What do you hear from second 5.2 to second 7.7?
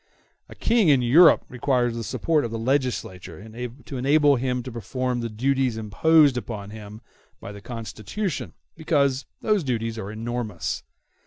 duties imposed upon him by the